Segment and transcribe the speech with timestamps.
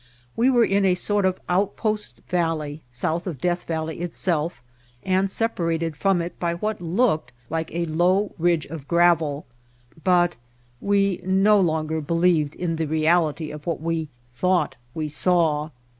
[0.35, 4.63] We were in a sort of out post valley south of Death Valley itself,
[5.03, 9.45] and separated from it by what looked like a low ridge of gravel,
[10.03, 10.37] but
[10.81, 15.69] we no longer believed in the reality of what we thought we saw.